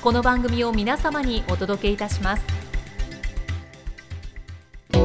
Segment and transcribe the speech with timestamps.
[0.00, 2.44] この番組を皆様にお届けいたします
[4.92, 5.00] こ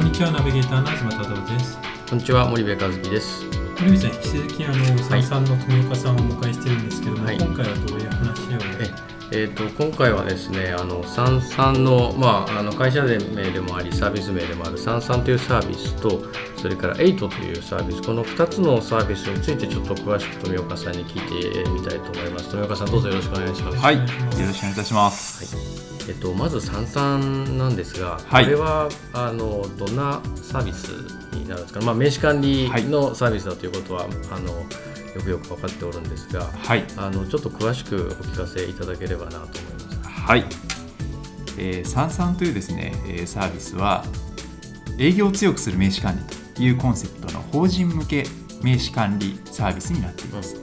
[0.00, 1.78] んにちは、ナビゲーターの東忠夫です。
[2.10, 3.44] こんにちは森部和樹です。
[3.78, 16.22] 森部さん、引き続きあの三三の富岡さんをお迎えしてるんですけども、はい今回はどういう話を、ええー、と今回はですねあのサンサンの,、まあ、あの会社名でもありサービス名でもあるサンサンというサービスと
[16.58, 22.50] それからエイトというサービスこの2つのサービスについてちょっと詳しく富岡さんに聞いてみたいと思います。
[22.50, 25.82] 富岡さんどうぞよろしくお願いします、はい、よろしくお願いいたします。
[26.08, 28.44] えっと、まずサンサンなんですが、はい。
[28.44, 30.88] これはあのどんなサービス
[31.34, 34.66] になるんですか、まあ、名刺管理のサービスだということは、あの
[35.14, 39.50] よくよく分かっておるんですがはい、あのちょっと詳しくお聞かせいただければなと思い
[39.96, 40.08] ます。
[40.08, 40.44] はい、
[41.58, 44.04] えー、サンサンというですね、えーサービスは
[44.98, 48.24] 営業を強くする名刺管理というコンセプトの法人向け
[48.62, 50.56] 名刺管理サービスになっています。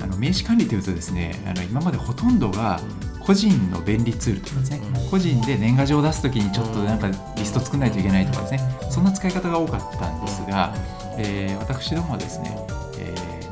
[0.00, 2.80] あの名刺管理というとですね、あの今までほとんどが
[3.20, 8.60] 個人の便利ツールとかですね、個人で年賀状を出すときにちょっとなんかリスト作らないといけないとかですね、
[8.90, 10.74] そんな使い方が多かったんですが、
[11.18, 12.89] えー私どもはですね、えー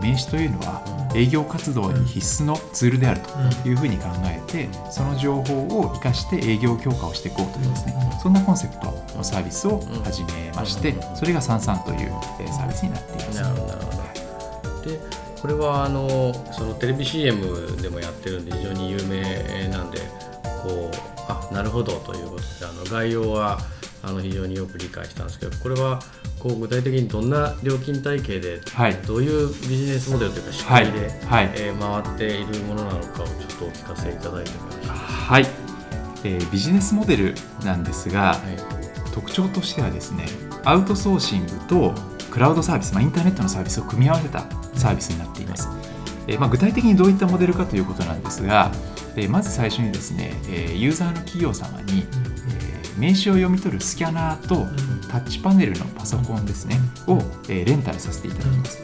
[0.00, 0.82] 名刺というのは
[1.14, 3.20] 営業活動に必須のツールである
[3.62, 8.86] というふうに考えてその情報を生かして営業強化をしていこうというですねそんなコンセプト
[9.16, 13.42] のサービスを始めましてそれがサンサンというえーサービスになっています。
[13.42, 13.78] なるほど
[14.90, 15.00] で
[15.40, 19.98] これはあのそのテレビ CM でもやってるんで非常に有名なんで
[20.62, 20.96] こう
[21.28, 23.58] あなるほどということであの概要は
[24.02, 26.00] あの非常によく理解したんですけどこれは
[26.38, 28.94] こう具体的にどんな料金体系ではい。
[29.06, 31.46] どういうビジネスモデルというか仕組みで、はい。
[31.48, 31.52] はい。
[31.56, 34.94] えー回っているものなのかをちょっとお聞かせいただいてもよろしいですか？
[34.94, 35.46] はい、
[36.24, 38.38] えービジネスモデルなんですが、はい。
[39.12, 40.26] 特徴としてはですね
[40.64, 41.94] アウトソーシングと
[42.30, 44.44] クラウドサービス、まあ、インターネットのサービスを組み合わせた
[44.74, 45.66] サービスになっています、
[46.28, 48.70] えーまあ、具体的にどういったモデルかということなんですが、
[49.16, 52.27] えーまず最初にですね、えーユーザーの企業様に、えー
[52.98, 54.66] 名刺を読み取るスキャナーと
[55.08, 56.78] タッチパネルのパソコンですね。
[57.06, 58.78] を、えーレンタルさせていただきます。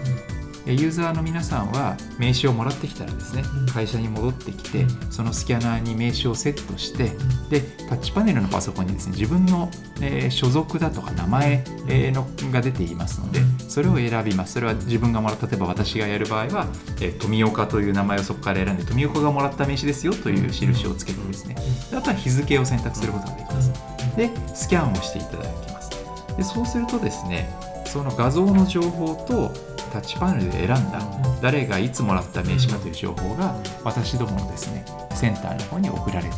[0.67, 3.67] えーユーザーの皆さんは名刺をもらってきたらですねうん。
[3.67, 7.13] 会社に戻ってきてそのスキャナーに名刺をセットして
[7.51, 9.71] でタッチパネルのパソコンにですね自分の、
[10.01, 14.55] えー所属だとか名前、えーのが出ていますのでそれを選びます。
[14.55, 16.67] それは自分がもらった例えば私がやる場合は、
[17.01, 21.57] えー富岡という名前をそこから選んで富岡がもらった名刺ですよという印をつけてですね。
[21.91, 23.71] であとは日付を選択することができます
[24.17, 25.91] でスキャンをしていただきます。
[26.37, 27.49] でそうするとですね
[27.87, 29.53] その画像の情報と
[29.93, 31.01] タッチパネルで選んだ
[31.41, 33.55] 誰がいつもらった名刺かという情報が
[33.85, 36.35] 私どものですねセンターの方に送られて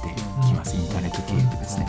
[0.47, 0.77] きます。
[0.77, 1.87] インターネット経由でですね。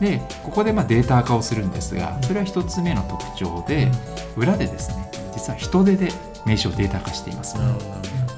[0.00, 3.90] でここでまあデータ化をするんですがそれは一つ目の特徴で
[4.36, 6.12] 裏でですね実は人手で
[6.46, 7.56] 名刺をデータ化しています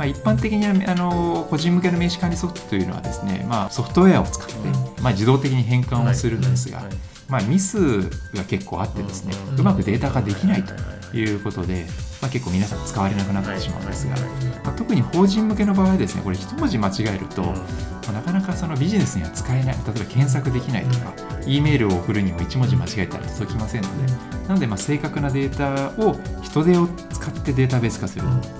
[0.01, 4.55] まあ、一般的にはあの個人向けの名刺管理ソフトというのはですね、まあ、ソフトウェアを使って、
[5.03, 6.87] まあ、自動的に変換をするんですが、はい。
[7.29, 10.81] まあ、ミスが結構あってですね、うまくデータ化できないとは
[11.13, 11.85] いうことで、
[12.23, 14.17] まあ、結構皆さん使われなくなってしまうんですが、
[14.65, 17.49] まあ、特に法人向けの場合はですねこれ一文字間違えると、うん。
[17.49, 17.63] ま
[18.09, 21.13] あなかなかそのビジネスには使えない例えば検索できないとか、
[21.45, 24.13] E メールを送るにも一文字間違えたら届きませんので、
[24.49, 28.25] なのでまあ正確なデータを人手を使ってデータベース化する。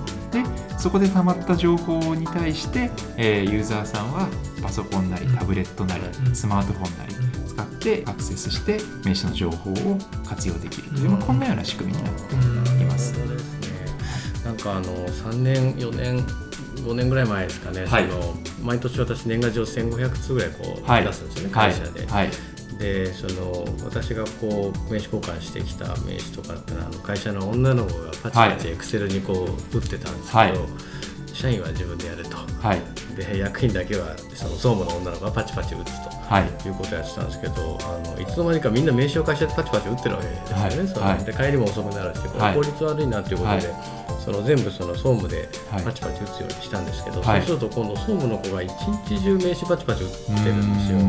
[0.81, 4.27] そこで溜まった情報に対して、えーユーザーさんは
[4.63, 6.35] パソコンなりタブレットなりうん。
[6.35, 7.13] スマートフォンなり
[7.47, 9.97] 使ってアクセスして名刺の情報を
[10.27, 10.89] 活用できる。
[10.89, 11.11] という、うん。
[11.11, 12.33] まあこんなような仕組みになって
[12.81, 13.13] います。
[13.13, 13.67] そうですね。
[14.43, 16.25] なんかあの3年4年
[16.77, 17.85] 5年ぐらい前ですかね。
[17.85, 18.09] はい。
[18.09, 21.03] その毎年私年賀状1500通ぐらいこう、はい。
[21.03, 21.71] 出すんですよねはい。
[21.73, 22.07] 会社で。
[22.07, 22.29] はい
[22.81, 29.33] でその私がこう名刺交換してきた名刺とかってのはあの会社の女の子がパチパチエクセルにこ
[29.73, 30.53] う打ってたんですけど、はい。
[31.31, 32.37] 社員は自分でやると。
[32.37, 32.81] はい。
[33.15, 36.09] で役員だけはその総務の女の子がパチパチ打つと。
[36.09, 36.67] はい。
[36.67, 40.71] いうことをやってたんですけどあのいつの間にかみんな名刺を会社でパチパチ打ってるわけですよね、はい。
[40.87, 41.23] そのはい。
[41.23, 42.55] で帰りも遅くなるしこれはい。
[42.55, 45.83] 効率悪いなっていうことで、はいその全部その総務ではい。
[45.83, 47.41] パチパチ打つようにしたんですけど、はい。
[47.41, 48.71] そうすると今度総務の子が一
[49.07, 50.09] 日中名刺パチパチ打っ
[50.43, 50.99] てるんですよ。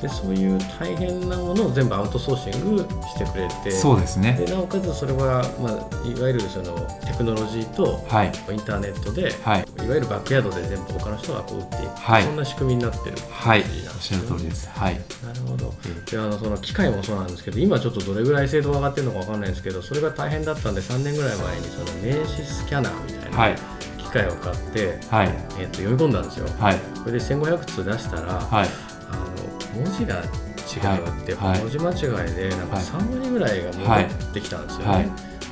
[0.00, 4.32] でそういう大変なものを全部アウトソーシングしてくれてそうですね。
[4.44, 6.74] でなおかつそれは、まあ、いわゆるその
[7.06, 8.28] テクノロジーとはい。
[8.28, 9.66] インターネットで、はい。
[9.84, 12.22] いわゆるバックヤードで全部他の人がこう打っていく、はい。
[12.22, 14.68] そんな仕組みになってるはい感じなんおっですよねしゃる通りです。
[14.70, 14.94] はい。
[14.94, 15.74] なるほど。
[15.86, 23.56] えであのその機械もそうなんですけど今ちょっとどれぐらい精度が上がってるのかわかんないんですけどそれが大変だったんで3年ぐらい前にその名刺スキャナーみたいなはい。
[23.98, 25.28] 機械を買って、はい。
[25.60, 26.76] えっと読み込んだんですよ、はい。
[27.02, 28.68] これで1500通出したら、はい。
[29.10, 29.16] あ
[29.76, 31.60] の文字が違うって、はい。
[31.60, 32.84] 文字間違いでなんかはい。
[32.84, 35.10] 3割ぐらいが戻ってきたんですよね、はい。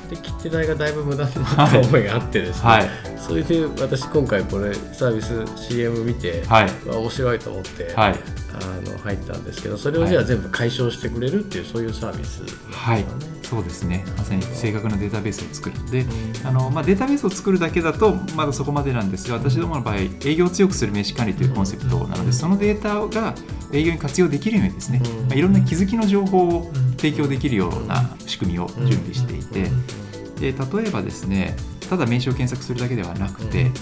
[0.09, 2.89] で切手代がだいぶ無駄になった思いがあってですね、はい。
[3.17, 6.43] それで私今回これサービス CM 見て、
[6.85, 8.15] 面白いと思って、はい
[8.53, 13.05] あの入ったんですけどそれをじゃあ全部解消してくれるっていうそういうサービスね、はい。
[13.43, 14.03] そうですね。
[14.17, 15.91] まさに正確なデータベースを作る。
[15.91, 16.05] で
[16.45, 23.35] あの、まあ、データベースを作るだけだとまだそこまでなんですが私どもの場合営業を強くする名刺管理というコンセプトなのでそのデータが
[23.71, 25.27] 営業に活用できるようにですね、うん。
[25.27, 29.71] まあ、いろんな気づきの情報を提供できるような仕組みを準備していて。
[30.39, 31.57] で例えばですね
[31.89, 33.73] ただ名刺を検索するだけではなくて、うん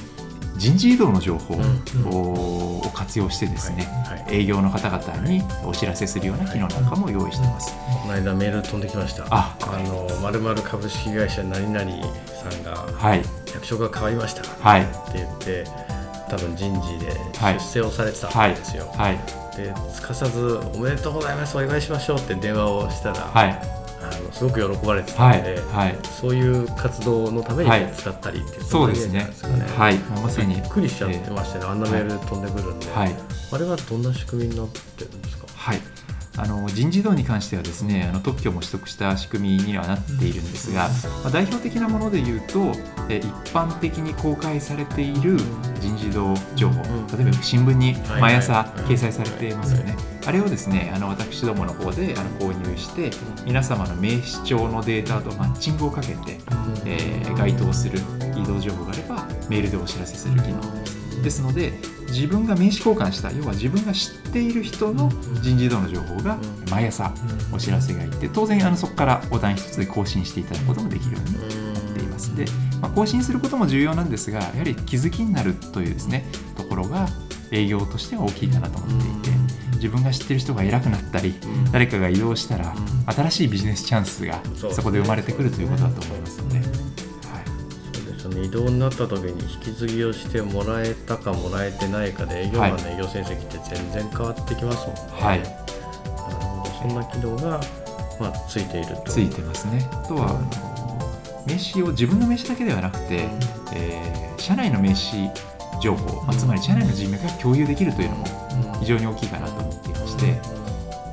[0.58, 4.42] 人事異動の情報うんをを活用してですね、はいはい。
[4.42, 7.74] 営業の方々にお知らせするような機能なんかも用意しています。
[8.04, 9.26] この間メール飛んできました。
[9.30, 9.56] あ。
[9.62, 11.92] のまるまる株式会社何々
[12.26, 13.22] さんがはい、
[13.54, 14.42] 役職が変わりました。
[14.42, 15.66] ってはい、言って
[16.30, 17.54] 多分人事ではい。
[17.60, 19.18] 出世をされてたんですよ、はい、
[19.56, 23.62] ですかさず「おめでとうございますお祝いしましょう」って電話をしたら、はい、
[24.08, 27.94] あのすごく喜ばれてたはいので、、はい、そういう活動のためにはい。
[27.96, 29.24] 使ったりっていう、そうですね。
[29.26, 29.66] ですかね。
[29.78, 30.56] はい、まさに。
[30.56, 33.16] びっくりしちゃってましたね、あんなメール飛んでくるんで、はい、
[33.52, 35.46] あれはどんな仕組みになってるんですか？
[35.56, 35.80] はい。
[36.38, 40.90] あの人事異動に関してはですねあの特許も取得した仕組みにはなっているんですが、
[41.24, 42.74] まあ、代表的なもので言うと
[43.10, 45.38] え一般的に公開されている
[45.80, 49.96] 人事異動情報うん例えば新聞に毎朝掲載されていますよね。
[50.26, 53.12] あれをですねあの私どもの方であの購入して
[53.46, 56.38] 皆様の名刺帳のデータとマッチングをかけて、
[56.86, 58.00] えー該当する
[58.36, 60.62] 移動情報があればメールでお知らせする機能。
[61.22, 61.74] ですので
[62.08, 65.10] 自分が名刺交換した要は自分が知っている人の
[65.42, 66.38] 人事異動の情報が
[66.70, 67.14] 毎朝
[67.54, 72.36] お知らせがいって当然あのそこからボタン一つで更新していただくこともできるようになっています。
[72.36, 72.46] で、
[72.82, 76.26] まあ、更新することも重要なんですがやはり気づきになるというですね
[76.56, 77.08] ところが
[77.52, 79.38] 営業としては大きいかなと思っていて
[79.76, 81.36] 自分が知ってる人が偉くなったり
[81.72, 82.76] 誰かが移動したら
[83.08, 86.77] 新しいビジネスチャンスがそこで生まれてくるということだと思いますので、
[88.48, 95.02] 移動になった時に引き継ぎをしてもらえたかもらえてないかで営業マンの営業成績って全然変わってきますもんね。
[95.12, 95.40] はい。
[95.40, 95.52] なる
[96.36, 97.62] ほどそんな機能が、
[98.20, 99.12] まあ、ついていると。
[99.12, 99.88] ついてますね。
[99.92, 100.42] あとは
[101.46, 103.30] 名刺を自分の名刺だけではなくて、
[103.74, 105.30] えー社内の名刺
[105.82, 108.26] 情報、まあ、つまり社内の人脈が共有できるというのも
[108.80, 110.40] 非常に大きいかなと思っていまして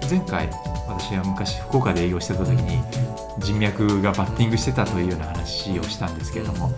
[0.09, 0.49] 前回
[0.87, 2.83] 私は昔福岡で営業してた時に
[3.41, 6.71] 人脈がバッティングしてたというような話をしたんですけれども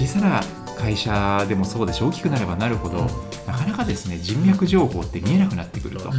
[0.00, 0.40] 小さな
[0.78, 3.06] 会社でもそうでし大きくなればなるほど
[3.46, 6.10] なかなかですね人脈情報って見えなくなってくると。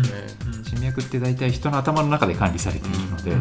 [0.63, 3.34] 人脈って大体人の頭の中で管理されているので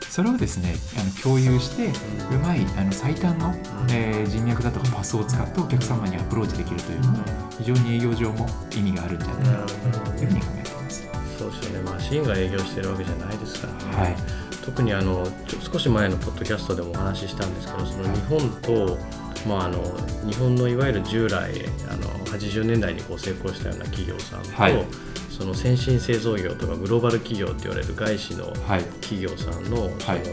[0.00, 1.86] それをですねあの共有して
[2.34, 3.54] うまいあの最短の、
[3.92, 7.24] えー人脈だとかパスを使ってお客様にアプローチできるというのは
[7.58, 11.08] 非常に営業上も意味があるんじゃないかなというふうに考えています。
[11.38, 11.90] そうですよね。
[11.90, 13.72] マシンが営業してるわけじゃないですから。
[13.74, 13.96] ね。
[13.96, 14.16] はい。
[14.64, 18.98] 特にあのちょ少し前のポッドキャストでもお話ししたんですけどその日本と、
[19.46, 19.82] まあ、あの
[20.24, 21.50] 日本のいわゆる従来
[21.88, 24.86] あの80年代にこう成功したような企業さんと、はい。
[25.30, 28.84] その先進製造業とかグローバル企業って言われる外資のはい。
[29.00, 30.20] 企業さんのそはい。
[30.20, 30.24] の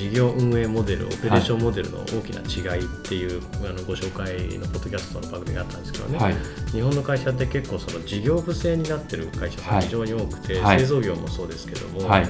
[0.00, 6.34] 事業運営モデルオペレーションモデルの大きな違いっていう、あのご紹介のポッドキャストの番組があったんですけどね、はい。
[6.72, 10.80] 日本の会社って結構その事業部制になってる会社がはい非常に多くて、はい。
[10.80, 12.28] 製造業もそうですけども、はい。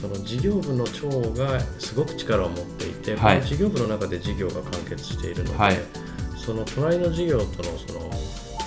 [0.00, 3.38] その事業部の長がすごく力を持っていて、はい。
[3.38, 5.76] この事業部の中で事業が完結しているので、はい。
[6.36, 7.48] その隣の事業との
[7.78, 8.10] その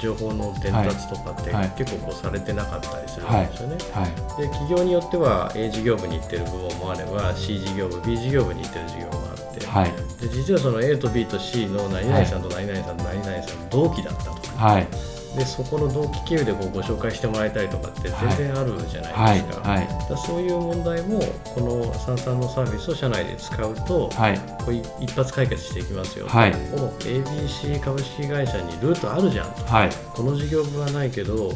[0.02, 1.70] 情報の伝達とかってはい。
[1.78, 3.78] 結構こうされてなかったりするんですよね。
[3.94, 4.42] はい。
[4.42, 9.92] で企業によっては A 事業部に行ってる部門もあれば C 事業部 B 事業部に行ってる事業もあって、はい。
[10.20, 14.88] で実はその A と B と C の何々さんと何々さんと何々さん同期だったとか、はい
[15.36, 19.88] でそこの同期経由でこうご紹介してもらえたりとかって全然あるじゃなはいいですか,、はい。
[20.28, 21.20] そういう問題も
[21.56, 24.38] このサンサンのサービスを社内で使うと、はい。
[24.66, 26.52] こうい一発解決していきますよ、はい。
[26.74, 29.52] お ABC 株式会社にルートあるじゃん。
[29.52, 29.90] とはい。
[30.14, 31.54] この事業部はないけど、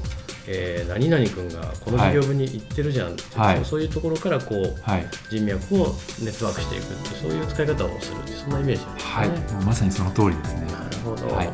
[0.48, 3.14] えー何々君がこの事業部に行ってるじゃん。
[3.14, 3.66] って、はい。
[3.66, 5.06] そういうところからこうはい。
[5.30, 5.88] 人脈を
[6.22, 9.02] ネットワークしていくってそういう使い方をするそんなイメージですね。
[9.02, 9.30] はい。
[9.66, 10.62] まさにその通りですね。
[10.72, 11.50] なるほど、はい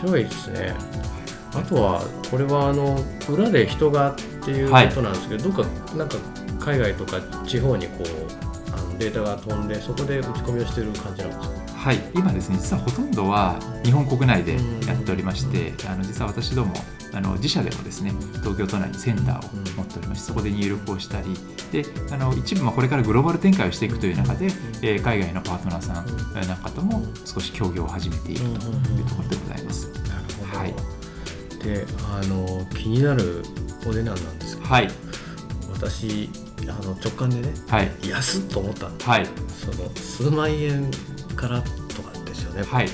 [0.00, 0.74] 白いですね。
[1.54, 4.14] あとはこれはあの裏で人がっ
[4.44, 6.16] ていうことなんですけど、どっかなんか
[6.60, 11.59] 海外とか地方にこうあのデータが飛んでそこで打ち込みをしてる感じなんですか？
[11.80, 16.74] はい、今ですね実はほとんどは日本国内でやっておりまして、あの実は私ども
[17.14, 21.28] あの自社でもですね東京都内にセンターを持っておりましてそこで入力をしたり
[21.72, 24.46] であの一部まあこれからグローバル展開をしていくという中で、
[24.82, 26.06] えー海外のパートナーさん
[26.36, 28.50] えーなんかとも少し協業を始めているとい
[29.00, 29.90] うところでございます。
[30.52, 30.74] はい。
[31.64, 33.42] であの気になる
[33.86, 34.88] お値段なんですけど、はい。
[35.72, 36.28] 私
[36.68, 37.90] あの直感でねはい。
[38.06, 39.26] 安っと思ったんではい。
[39.48, 40.90] その数万円
[41.40, 42.88] からとかですよね、はい。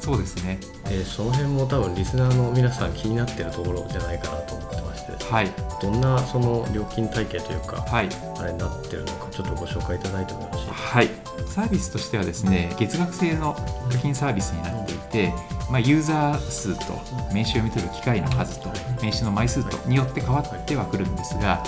[0.00, 0.58] そうですね。
[0.88, 5.24] でその辺も多分リスナーの皆さん気になってるところじゃないかなと思ってまして。
[5.24, 5.50] はい。
[5.80, 8.08] どんなその料金体系というか、はい。
[8.38, 10.98] あれになってるのかちょっとご紹介いただいてもよろしいですか？
[10.98, 11.10] はい、
[11.46, 13.54] サービスとしてはですね月額制の
[13.90, 15.32] 課金サービスになっていて、
[15.70, 16.92] まあ、ユーザー数と
[17.32, 18.68] 名刺を読み取る機械の数と
[19.02, 21.64] 名刺の枚数とによって変わってはくるんですが、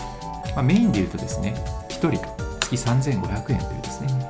[0.55, 1.05] まあ、メインでい。
[1.07, 1.55] うとですね
[1.89, 2.21] 1人
[2.61, 4.26] 月3500円というですね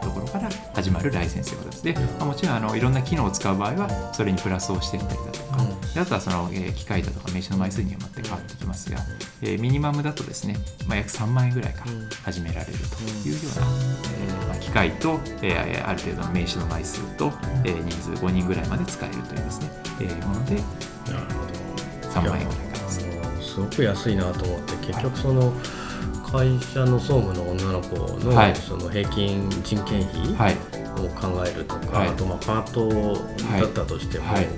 [0.86, 5.80] 始まるライセンスでございますで、まあ、もちろんあのいろんな機能を使う場合はそれにプラスをしていったりだとか、うん。
[5.94, 8.98] であとはその、えー機械だとか名刺の枚数によって変わってきますが、
[9.42, 11.90] えーミニマムだとですね、まあ、約3万円ぐらいから
[12.22, 13.66] 始められるというような、
[14.14, 17.32] えーまあ、機械と、えーある程度の名刺の枚数と、
[17.64, 19.70] えー人数5人ぐらいまで使えるというですね、
[20.02, 20.64] えーものでなる
[21.34, 22.08] ほど。
[22.10, 23.06] 3万円ぐらいからです。
[23.06, 23.20] ね。
[23.40, 25.52] すごく安いなと思って結局その
[26.30, 28.56] 会社の総務の女の子の,、はい。
[28.56, 30.56] その平均人件費はい。
[31.00, 32.08] を考えるとか、はい。
[32.08, 33.14] あとまあパート
[33.60, 34.48] だったとしても、はい。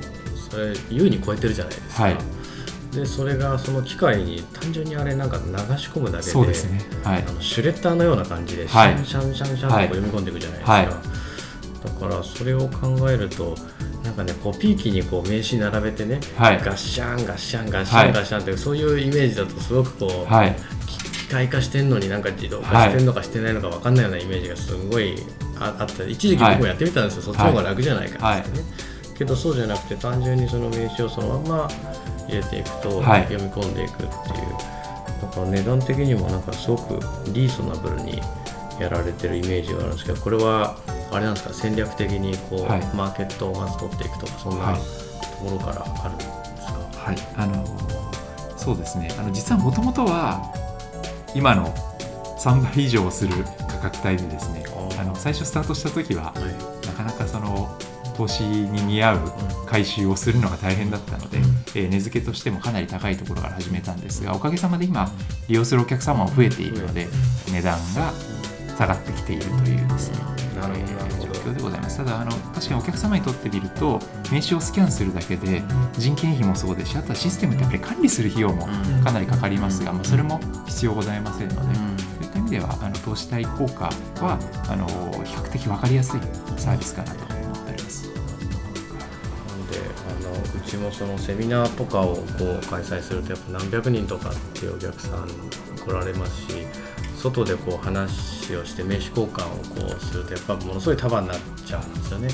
[0.50, 2.02] それ優に超えてるじゃないですか。
[2.04, 2.16] はい。
[2.92, 5.42] でそれがその機械に単純にあれなんか流
[5.78, 6.80] し込むだけでね。
[7.04, 7.24] はい。
[7.26, 8.94] あのシュレッダーのような感じでシはい。
[8.94, 10.86] ャンシャンシャンシャンと読み込んでいくじゃないですか、はい。
[10.86, 13.54] だからそれを考えると
[14.02, 16.58] なんかねコピー機にこう名刺並べてね、はい。
[16.60, 18.06] ガッシャンガッシャンガッシはい。
[18.06, 20.56] ャンガッシャンってそういうイメージだとすごくこう、はい
[21.28, 25.16] 械化してんのになんか自動化してんのかしてないのか分かんないようなイメージがすごい
[25.60, 26.04] ああった。
[26.04, 28.64] 一時期僕もやってみたんですよ、そっちの方が楽じゃないかってね、
[29.16, 31.68] けどそうじゃなくて単純にその名刺をそのまま
[32.28, 33.22] 入れていくとはい。
[33.24, 34.08] 読み込んでいくっていう、
[35.22, 37.00] だから値段的にもなんかすごく
[37.32, 38.20] リーズナブルに
[38.80, 40.76] やられてるイメージがあるんですけどこれは
[41.10, 41.54] あれなんですか？
[41.54, 42.80] 戦略的にこう、はい。
[42.94, 44.80] マーケットをまず取っていくとかそんなはい。
[44.80, 46.28] ところからあるんです
[46.72, 47.64] か、はい、あの
[48.56, 49.08] そうですね。
[49.18, 50.52] あの実はもともとは
[51.34, 51.72] 今の
[52.38, 53.34] 3倍以上する
[53.68, 54.64] 価格帯でですね
[54.98, 56.86] あの最初スタートした時ははい。
[56.86, 57.76] なかなかその
[58.16, 59.20] 投資に見合う
[59.66, 61.44] 回収をするのが大変だったので、うん。
[61.74, 65.10] えー値付けとしてもかなり高いところから始めたんですがおかげさまで今
[65.48, 67.06] 利用するお客様も増えているので
[67.52, 68.12] 値段が
[68.76, 70.18] 下がってきているというですね。
[70.60, 71.96] なるほどなるほど状況でございます。
[71.98, 74.00] ただあの確かにお客様にとってみると
[74.30, 75.62] 名刺をスキャンするだけで
[75.96, 79.04] 人件費もそうですしあとはシステムってやっぱり管理する費用もうん。
[79.04, 81.96] かなりかかりますが、まあ、それも必要ございませんので、うん。
[81.98, 83.84] そういった意味ではあの投資対効果
[84.20, 84.38] は
[84.68, 84.86] あの
[85.24, 86.20] 比較的分かりやすい
[86.56, 88.08] サービスかなと思っております。
[88.08, 89.78] なので
[90.08, 92.22] あのうちもそのセミナーとかをこ
[92.62, 95.28] う開催するとやっぱ何百人とかっていうお客さん
[95.84, 96.66] 来られますし
[97.18, 102.28] 外でこう話をして名刺交換をこうするとやっぱものすごい束になっちゃうんですよね。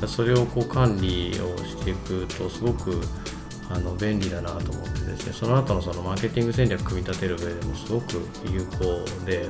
[0.00, 3.00] だそれをこう管理をしていくとすごく
[3.70, 5.32] あの便利だなと思ってですね。
[5.32, 8.20] その後のそのマーケティング戦略組み立てる上でもすごく
[8.50, 9.48] 有効で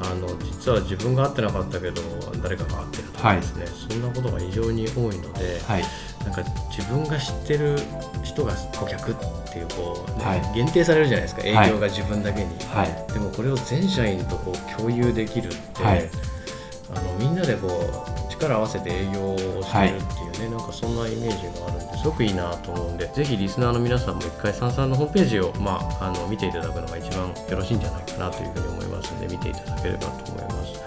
[0.00, 2.02] あの実は自分が合ってなかったけど
[2.42, 5.82] 誰かが合ってるとかですね、そんなことが非常に多いので、はい、
[6.24, 7.78] なんか自分が知ってる
[8.22, 9.14] 人が顧客っ
[9.52, 10.54] ていうこう、ねはい。
[10.54, 11.42] 限定されるじゃないですか。
[11.44, 11.70] 営はい。
[11.70, 16.08] 業が自分だけに、はい、でもこれを全社員とこう共有できるって、はい。
[16.94, 20.00] あのみんなでこう力を合わせて営業をしてるっ
[20.32, 30.80] ていうね、なんかそんなイメージがあるんですごくいいなと思うんでぜひリスナーの皆さんも一回サンサンのホームページを、まあ、あの見ていただくのが一番よろしいんじゃないかなというふうに思いますので見ていただければと思います。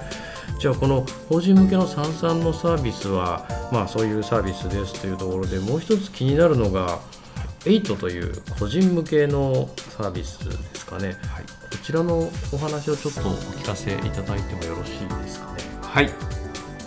[0.60, 7.00] じゃあこの法人向けのサンサンのサービスは、まあ、そういうサービスですというところでもう一つ気になるのが
[7.66, 11.44] 8という個人向けのサービスですかね、はい。
[11.44, 15.64] こちらのお話をちょっとお聞かせいただいてもよろしいですかね。
[15.82, 16.10] はい。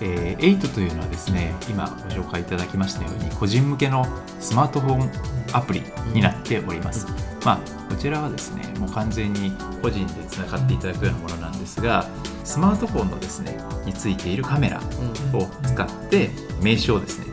[0.00, 4.04] えー、8というのはですね今ご紹介いただきましたように個人向けの
[4.40, 5.11] スマートフォン
[5.52, 7.07] アプリになっております。
[7.45, 9.52] まあ、こちらはですねもう完全に
[9.83, 12.09] 個人でつながっていただくようなものなんですが
[12.43, 14.81] スマートフォンのですねについているカメラ
[15.33, 16.31] を使って
[16.62, 17.26] 名刺をですね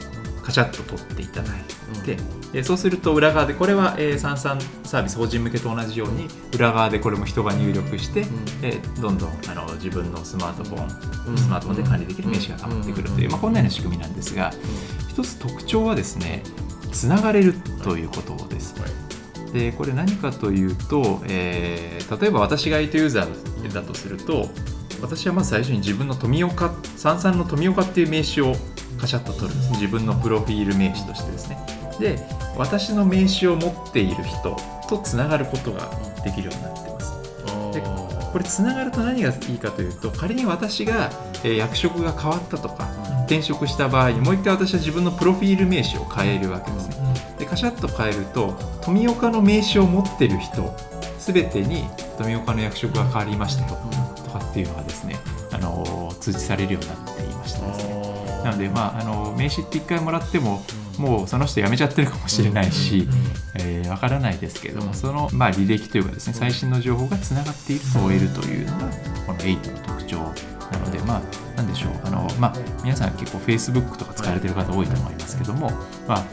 [0.44, 1.62] カチャッと撮っていただい
[2.06, 2.18] て、
[2.52, 8.26] でそうすると裏側でこれは、えー、サンサンサービス法人向けと同じように裏側でこれも人が入力して、
[8.62, 14.52] えーどんどんあの自分のスマートフォンスマートフォンで管理できる名刺が溜まってくるという、まあ、こんなような仕組みなんですが
[15.10, 16.44] 一つ特徴はですね
[16.92, 17.54] つながれる
[17.84, 18.76] ということです。
[19.54, 24.50] でこれ何かというと、えー例えば私が IT ユーザーだとすると
[25.02, 28.54] 私はまず最初に自分の富岡三々の富岡っていう名刺を
[29.00, 29.72] カシャッと取るんです。
[29.72, 31.58] 自分のプロフィール名刺としてですね
[32.02, 32.20] で
[32.58, 34.58] 私の名刺を持っている人
[34.90, 35.90] とつながることが
[36.26, 37.14] できるようになってます。
[37.74, 37.82] で
[38.34, 41.12] これつながると何がいいかというと仮に私が、
[41.44, 42.90] えー役職が変わったとか
[43.26, 46.96] 転職した場合にもう一回私は自分のプロフィール名刺を変えるわけですね。
[47.40, 50.76] でカシャッと変えると富岡の名刺を持ってる人
[51.20, 51.86] 全てに
[52.18, 53.78] 富岡の役職が変わりましたよ
[54.16, 55.20] とかっていうのがですね、
[55.52, 58.02] あのー通知されるようになっていましたですね。
[58.44, 60.64] なので、まあ、あの名刺って1回もらっても
[61.02, 63.08] もうその人辞めちゃってるかもしれないし、
[63.56, 68.88] えーわからないですけれどもその、まあ、履歴というかですね最新の情報がつながっていると終えるというのが
[69.28, 70.18] この8の特徴
[70.72, 71.22] なのでまあ
[71.58, 71.92] なんでしょう。
[72.06, 72.54] あの、まあ、
[72.84, 75.70] 皆さん結構 Facebook とか使われてる方多いと思いますけども、
[76.08, 76.26] まあ、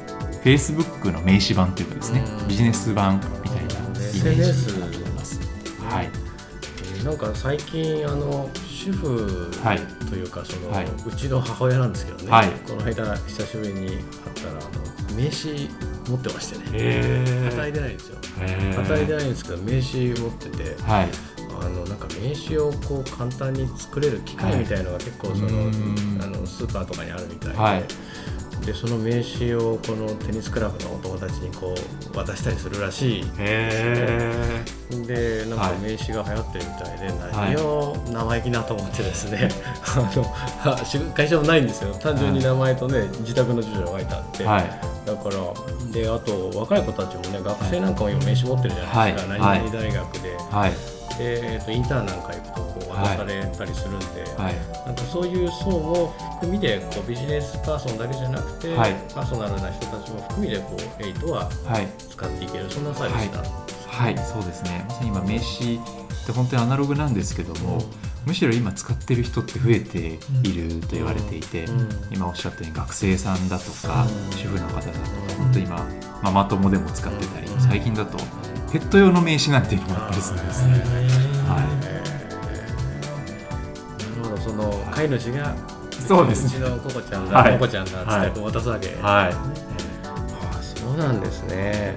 [0.44, 2.48] Facebook の名刺版というかですねうん。
[2.48, 5.40] ビジネス版みたいなイメージだと思います。
[5.90, 6.06] はい。
[6.06, 8.50] えーなんか最近あの
[8.88, 9.78] 主婦はい
[10.08, 12.48] というかその、はいうちの母親なんですけどね、はい。
[12.66, 14.00] この間久しぶりに会っ
[14.34, 15.68] たらあの名刺
[16.08, 16.64] 持ってましてね。
[16.72, 18.18] へ働いてないんですよ。
[18.40, 20.82] へ働いてないんですけど名刺持ってて。
[20.82, 27.84] はいあのなんか名刺をこう簡単に作れる機械みたいのが結構その、うーんあのスーパーとかにあるみたいで,、はい。
[28.66, 31.74] でその名刺をこのテニスクラブのお友達にこ
[32.12, 33.24] う渡したりするらしい。
[33.38, 35.78] へでなんかはい。
[35.78, 37.54] 名刺が流行ってるみたいで、はい。
[37.54, 39.48] 何を生意気なと思ってですね。
[39.96, 41.94] あのはし会社もないんですよ。
[41.94, 44.98] 単純に名前とね、自宅の住所が書いてあって、はい。
[45.06, 49.40] だからであと若い子たちもね学生なんかも今名刺持ってるじゃないですか、はい。
[49.40, 50.36] 何々大学で
[51.20, 54.54] えっとインターンなんか行くとこう渡されたりするんで、はい。
[54.86, 58.94] なんかそういう層も含みでこうビジネスパーソンだけじゃなくて、はい。
[59.14, 61.88] パーソナルな人たちも含みでこうエイトははい。
[62.10, 64.84] 使っていけるそんなサービスなんです、はい、そうですね。
[64.88, 67.82] まさに今名刺って本当にアナログなんですけども、
[68.26, 71.88] むしろ今使ってる人って増えていると言われていて、うん。
[72.10, 74.32] 今おっしゃったように学生さんだとか、うん。
[74.32, 74.98] 主婦の方だとか、
[75.38, 75.88] 本当今
[76.22, 78.18] ママ友でも使ってたり、最近だと
[78.72, 80.72] ペット用の名刺なんていうのもあったりするんですね。
[80.72, 81.62] はい。
[83.98, 85.54] なるほどその飼い主が
[85.90, 86.58] そうです。
[86.58, 87.52] ねうちのココちゃんだ、はい。
[87.54, 88.98] ココちゃんだっつってこう渡すわけ、はい。
[89.02, 89.30] あ
[90.58, 91.94] あそうなんですね。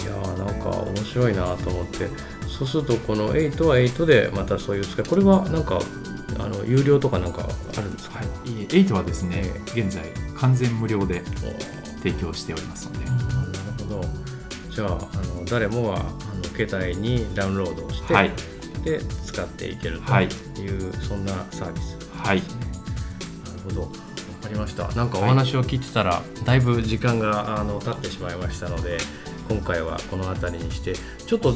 [0.00, 2.08] いやーなんか面白いなと思って。
[2.48, 5.78] そうするとこの8は8でまたそういう使いこれはなんか
[6.40, 10.02] あの有料とかなんかあるんですか、はい、いえ8はですね、現在
[10.36, 11.22] 完全無料で
[11.98, 13.18] 提供しておりますので、なる
[13.84, 14.08] ほど
[14.78, 14.94] じゃああ
[15.36, 16.02] の誰もがあ
[16.36, 18.30] の携帯にダウンロードをして、はい、
[18.84, 20.26] で使っていけるとはい。
[20.26, 23.80] いう、そんなサービスはい、なるほど。
[23.82, 23.88] わ
[24.40, 24.86] かりました。
[24.92, 28.98] なんかお話を聞いてたら、だいぶ時間があの経ってしまいましたので、
[29.48, 30.92] 今回はこの辺りにして、
[31.26, 31.54] ちょっと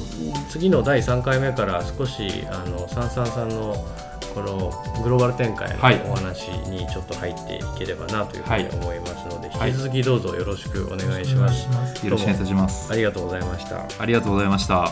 [0.51, 3.87] 次の第3回目から少しあの三三さんの
[4.35, 11.67] このグローバル展開のはいお話にちょっと入っていければなというふうに思いますので、はい引き続きどうぞよろしくお願いします。
[12.05, 12.97] よろしくお願いいたしますあ。
[12.97, 13.87] りがとうございました。
[13.99, 14.91] ありがとうございました。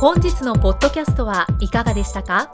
[0.00, 2.50] 本日のポッドキャストはいかがでしたか？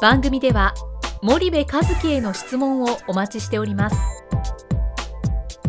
[0.00, 0.74] 番組では
[1.22, 3.96] 森部和樹への質問をお待ちしております